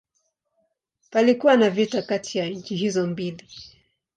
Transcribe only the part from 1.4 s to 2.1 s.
na vita